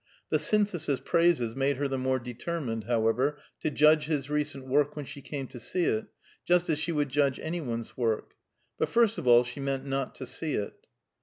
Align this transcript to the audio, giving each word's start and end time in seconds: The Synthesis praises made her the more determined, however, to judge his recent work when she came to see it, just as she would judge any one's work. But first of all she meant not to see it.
The 0.31 0.39
Synthesis 0.39 0.99
praises 0.99 1.55
made 1.55 1.77
her 1.77 1.87
the 1.87 1.95
more 1.99 2.17
determined, 2.17 2.85
however, 2.85 3.37
to 3.59 3.69
judge 3.69 4.05
his 4.05 4.31
recent 4.31 4.65
work 4.65 4.95
when 4.95 5.05
she 5.05 5.21
came 5.21 5.45
to 5.49 5.59
see 5.59 5.85
it, 5.85 6.07
just 6.43 6.71
as 6.71 6.79
she 6.79 6.91
would 6.91 7.09
judge 7.09 7.39
any 7.39 7.61
one's 7.61 7.95
work. 7.95 8.31
But 8.79 8.89
first 8.89 9.19
of 9.19 9.27
all 9.27 9.43
she 9.43 9.59
meant 9.59 9.85
not 9.85 10.15
to 10.15 10.25
see 10.25 10.53
it. 10.55 10.73